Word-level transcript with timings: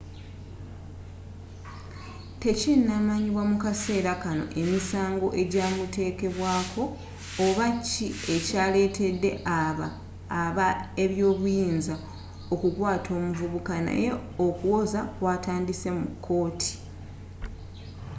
tekinnamanyibwa 2.41 3.43
mu 3.49 3.57
kaseera 3.63 4.13
kanno 4.23 4.45
emisango 4.61 5.27
ejinamuteekebwako 5.41 6.83
oba 7.45 7.67
ki 7.87 8.07
ekya 8.35 8.65
lettedde 8.73 9.31
aba 10.45 10.67
ebyobuyinza 11.03 11.95
okukwaata 12.53 13.09
omuvubuka 13.19 13.73
naye 13.87 14.09
okuwoza 14.45 14.99
kwatandise 15.15 15.89
mu 15.97 16.07
kooti 16.25 16.73